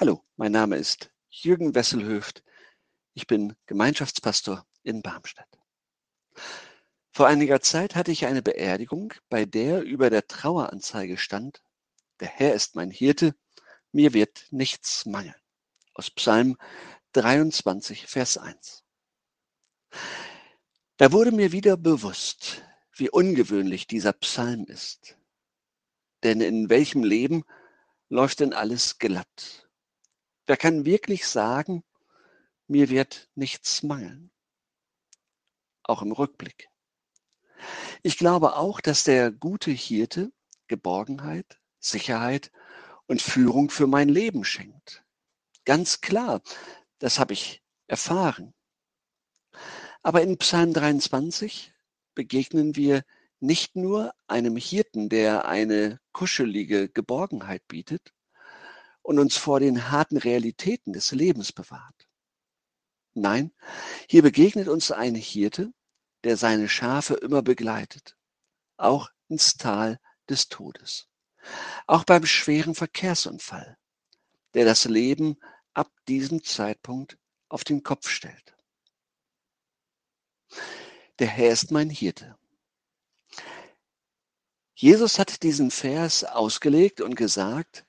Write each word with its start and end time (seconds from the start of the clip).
Hallo, 0.00 0.24
mein 0.36 0.52
Name 0.52 0.76
ist 0.76 1.10
Jürgen 1.28 1.74
Wesselhöft. 1.74 2.44
Ich 3.14 3.26
bin 3.26 3.56
Gemeinschaftspastor 3.66 4.64
in 4.84 5.02
Barmstedt. 5.02 5.58
Vor 7.10 7.26
einiger 7.26 7.60
Zeit 7.60 7.96
hatte 7.96 8.12
ich 8.12 8.24
eine 8.24 8.40
Beerdigung, 8.40 9.12
bei 9.28 9.44
der 9.44 9.82
über 9.82 10.08
der 10.08 10.28
Traueranzeige 10.28 11.16
stand, 11.16 11.64
der 12.20 12.28
Herr 12.28 12.54
ist 12.54 12.76
mein 12.76 12.92
Hirte, 12.92 13.34
mir 13.90 14.14
wird 14.14 14.46
nichts 14.52 15.04
mangeln. 15.04 15.34
Aus 15.94 16.12
Psalm 16.12 16.56
23, 17.14 18.06
Vers 18.06 18.38
1. 18.38 18.84
Da 20.96 21.10
wurde 21.10 21.32
mir 21.32 21.50
wieder 21.50 21.76
bewusst, 21.76 22.62
wie 22.94 23.10
ungewöhnlich 23.10 23.88
dieser 23.88 24.12
Psalm 24.12 24.64
ist. 24.66 25.18
Denn 26.22 26.40
in 26.40 26.70
welchem 26.70 27.02
Leben 27.02 27.42
läuft 28.08 28.38
denn 28.38 28.52
alles 28.52 28.98
glatt? 28.98 29.67
Wer 30.48 30.56
kann 30.56 30.86
wirklich 30.86 31.26
sagen, 31.26 31.84
mir 32.68 32.88
wird 32.88 33.28
nichts 33.34 33.82
mangeln? 33.82 34.30
Auch 35.82 36.00
im 36.00 36.10
Rückblick. 36.10 36.70
Ich 38.02 38.16
glaube 38.16 38.56
auch, 38.56 38.80
dass 38.80 39.04
der 39.04 39.30
gute 39.30 39.70
Hirte 39.70 40.32
Geborgenheit, 40.66 41.60
Sicherheit 41.80 42.50
und 43.06 43.20
Führung 43.20 43.68
für 43.68 43.86
mein 43.86 44.08
Leben 44.08 44.42
schenkt. 44.42 45.04
Ganz 45.66 46.00
klar, 46.00 46.40
das 46.98 47.18
habe 47.18 47.34
ich 47.34 47.62
erfahren. 47.86 48.54
Aber 50.02 50.22
in 50.22 50.38
Psalm 50.38 50.72
23 50.72 51.74
begegnen 52.14 52.74
wir 52.74 53.04
nicht 53.38 53.76
nur 53.76 54.14
einem 54.26 54.56
Hirten, 54.56 55.10
der 55.10 55.44
eine 55.44 56.00
kuschelige 56.12 56.88
Geborgenheit 56.88 57.68
bietet, 57.68 58.14
und 59.08 59.18
uns 59.18 59.38
vor 59.38 59.58
den 59.58 59.90
harten 59.90 60.18
Realitäten 60.18 60.92
des 60.92 61.12
Lebens 61.12 61.50
bewahrt. 61.50 62.10
Nein, 63.14 63.54
hier 64.06 64.20
begegnet 64.20 64.68
uns 64.68 64.90
ein 64.90 65.14
Hirte, 65.14 65.72
der 66.24 66.36
seine 66.36 66.68
Schafe 66.68 67.14
immer 67.14 67.40
begleitet, 67.40 68.18
auch 68.76 69.08
ins 69.28 69.56
Tal 69.56 69.98
des 70.28 70.50
Todes, 70.50 71.08
auch 71.86 72.04
beim 72.04 72.26
schweren 72.26 72.74
Verkehrsunfall, 72.74 73.78
der 74.52 74.66
das 74.66 74.84
Leben 74.84 75.38
ab 75.72 75.90
diesem 76.06 76.44
Zeitpunkt 76.44 77.16
auf 77.48 77.64
den 77.64 77.82
Kopf 77.82 78.10
stellt. 78.10 78.56
Der 81.18 81.28
Herr 81.28 81.54
ist 81.54 81.70
mein 81.70 81.88
Hirte. 81.88 82.36
Jesus 84.74 85.18
hat 85.18 85.42
diesen 85.42 85.70
Vers 85.70 86.24
ausgelegt 86.24 87.00
und 87.00 87.14
gesagt, 87.14 87.86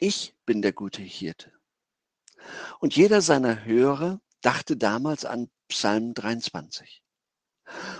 ich 0.00 0.34
bin 0.46 0.62
der 0.62 0.72
gute 0.72 1.02
Hirte. 1.02 1.52
Und 2.78 2.96
jeder 2.96 3.20
seiner 3.20 3.64
Hörer 3.64 4.20
dachte 4.40 4.76
damals 4.76 5.26
an 5.26 5.50
Psalm 5.68 6.14
23. 6.14 7.02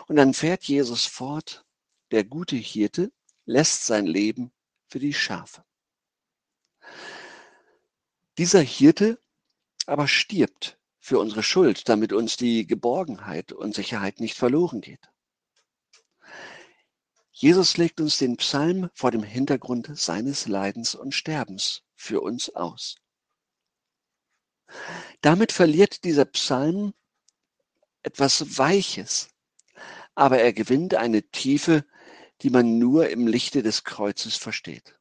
Und 0.09 0.17
dann 0.17 0.33
fährt 0.33 0.65
Jesus 0.65 1.05
fort, 1.05 1.67
der 2.11 2.25
gute 2.25 2.57
Hirte 2.57 3.13
lässt 3.45 3.85
sein 3.85 4.07
Leben 4.07 4.51
für 4.89 4.99
die 4.99 5.13
Schafe. 5.13 5.63
Dieser 8.39 8.63
Hirte 8.63 9.21
aber 9.87 10.09
stirbt 10.09 10.79
für 10.99 11.19
unsere 11.19 11.43
Schuld, 11.43 11.89
damit 11.89 12.13
uns 12.15 12.37
die 12.37 12.67
Geborgenheit 12.67 13.53
und 13.53 13.75
Sicherheit 13.75 14.21
nicht 14.21 14.37
verloren 14.37 14.81
geht. 14.81 15.11
Jesus 17.31 17.77
legt 17.77 18.01
uns 18.01 18.17
den 18.17 18.39
Psalm 18.39 18.91
vor 18.95 19.11
dem 19.11 19.23
Hintergrund 19.23 19.91
seines 19.99 20.47
Leidens 20.47 20.95
und 20.95 21.15
Sterbens 21.15 21.83
für 22.01 22.23
uns 22.23 22.49
aus. 22.51 22.97
Damit 25.21 25.53
verliert 25.53 26.05
dieser 26.05 26.25
Psalm 26.25 26.95
etwas 28.03 28.57
Weiches, 28.57 29.29
aber 30.15 30.39
er 30.39 30.55
gewinnt 30.55 30.95
eine 30.95 31.23
Tiefe, 31.31 31.85
die 32.41 32.49
man 32.49 32.79
nur 32.79 33.11
im 33.11 33.27
Lichte 33.27 33.63
des 33.63 33.85
Kreuzes 33.85 34.37
versteht. 34.37 34.99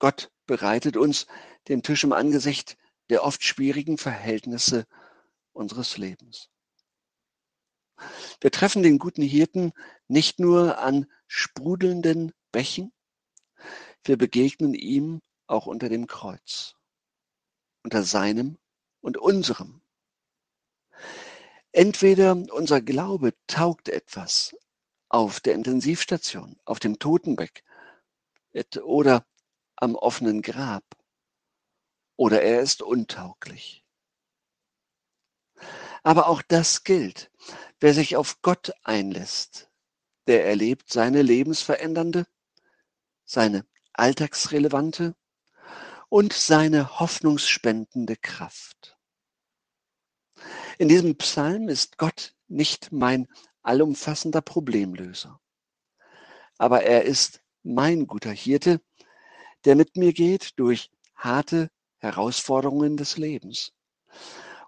Gott 0.00 0.32
bereitet 0.46 0.96
uns 0.96 1.26
den 1.68 1.84
Tisch 1.84 2.02
im 2.02 2.12
Angesicht 2.12 2.76
der 3.08 3.22
oft 3.22 3.44
schwierigen 3.44 3.98
Verhältnisse 3.98 4.84
unseres 5.52 5.96
Lebens. 5.96 6.50
Wir 8.40 8.50
treffen 8.50 8.82
den 8.82 8.98
guten 8.98 9.22
Hirten 9.22 9.72
nicht 10.08 10.40
nur 10.40 10.78
an 10.78 11.06
sprudelnden 11.28 12.32
Bächen, 12.50 12.92
wir 14.04 14.16
begegnen 14.16 14.74
ihm 14.74 15.20
auch 15.48 15.66
unter 15.66 15.88
dem 15.88 16.06
Kreuz, 16.06 16.76
unter 17.82 18.02
seinem 18.04 18.58
und 19.00 19.16
unserem. 19.16 19.82
Entweder 21.72 22.32
unser 22.32 22.80
Glaube 22.80 23.34
taugt 23.46 23.88
etwas 23.88 24.56
auf 25.08 25.40
der 25.40 25.54
Intensivstation, 25.54 26.58
auf 26.64 26.80
dem 26.80 26.98
Totenbeck 26.98 27.64
oder 28.82 29.26
am 29.76 29.94
offenen 29.94 30.42
Grab, 30.42 30.84
oder 32.16 32.42
er 32.42 32.60
ist 32.60 32.82
untauglich. 32.82 33.84
Aber 36.02 36.28
auch 36.28 36.42
das 36.42 36.84
gilt. 36.84 37.30
Wer 37.80 37.94
sich 37.94 38.16
auf 38.16 38.42
Gott 38.42 38.72
einlässt, 38.82 39.70
der 40.26 40.46
erlebt 40.46 40.90
seine 40.90 41.22
lebensverändernde, 41.22 42.26
seine 43.24 43.64
alltagsrelevante 43.92 45.14
und 46.08 46.32
seine 46.32 47.00
hoffnungsspendende 47.00 48.16
Kraft. 48.16 48.98
In 50.78 50.88
diesem 50.88 51.16
Psalm 51.16 51.68
ist 51.68 51.98
Gott 51.98 52.34
nicht 52.46 52.92
mein 52.92 53.26
allumfassender 53.62 54.40
Problemlöser, 54.40 55.40
aber 56.56 56.82
er 56.82 57.04
ist 57.04 57.42
mein 57.62 58.06
guter 58.06 58.30
Hirte, 58.30 58.80
der 59.64 59.76
mit 59.76 59.96
mir 59.96 60.12
geht 60.12 60.58
durch 60.58 60.90
harte 61.14 61.70
Herausforderungen 61.98 62.96
des 62.96 63.18
Lebens 63.18 63.72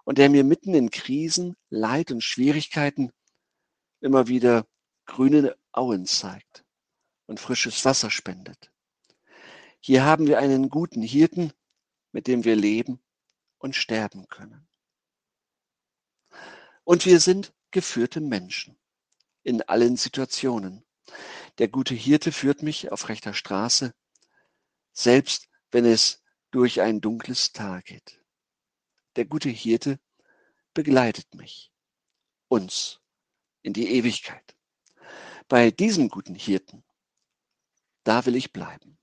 und 0.03 0.17
der 0.17 0.29
mir 0.29 0.43
mitten 0.43 0.73
in 0.73 0.91
Krisen, 0.91 1.55
Leid 1.69 2.11
und 2.11 2.23
Schwierigkeiten 2.23 3.11
immer 4.01 4.27
wieder 4.27 4.67
grüne 5.05 5.55
Auen 5.71 6.05
zeigt 6.05 6.65
und 7.27 7.39
frisches 7.39 7.85
Wasser 7.85 8.11
spendet. 8.11 8.70
Hier 9.83 10.05
haben 10.05 10.27
wir 10.27 10.37
einen 10.37 10.69
guten 10.69 11.01
Hirten, 11.01 11.51
mit 12.11 12.27
dem 12.27 12.45
wir 12.45 12.55
leben 12.55 13.01
und 13.57 13.75
sterben 13.75 14.27
können. 14.27 14.67
Und 16.83 17.07
wir 17.07 17.19
sind 17.19 17.51
geführte 17.71 18.21
Menschen 18.21 18.77
in 19.41 19.63
allen 19.63 19.97
Situationen. 19.97 20.85
Der 21.57 21.67
gute 21.67 21.95
Hirte 21.95 22.31
führt 22.31 22.61
mich 22.61 22.91
auf 22.91 23.09
rechter 23.09 23.33
Straße, 23.33 23.95
selbst 24.93 25.49
wenn 25.71 25.85
es 25.85 26.21
durch 26.51 26.81
ein 26.81 27.01
dunkles 27.01 27.51
Tal 27.51 27.81
geht. 27.81 28.21
Der 29.15 29.25
gute 29.25 29.49
Hirte 29.49 29.99
begleitet 30.75 31.33
mich, 31.33 31.71
uns 32.49 33.01
in 33.63 33.73
die 33.73 33.89
Ewigkeit. 33.93 34.55
Bei 35.47 35.71
diesem 35.71 36.09
guten 36.09 36.35
Hirten, 36.35 36.83
da 38.03 38.27
will 38.27 38.35
ich 38.35 38.53
bleiben. 38.53 38.99